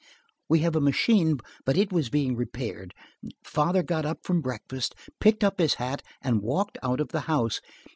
We 0.49 0.61
have 0.61 0.75
a 0.75 0.81
machine, 0.81 1.37
but 1.63 1.77
it 1.77 1.93
was 1.93 2.09
being 2.09 2.35
repaired. 2.35 2.95
Father 3.43 3.83
got 3.83 4.03
up 4.03 4.17
from 4.23 4.41
breakfast, 4.41 4.95
picked 5.19 5.43
up 5.43 5.59
his 5.59 5.75
hat 5.75 6.01
and 6.23 6.41
walked 6.41 6.79
out 6.81 6.99
of 6.99 7.09
the 7.09 7.19
house. 7.29 7.61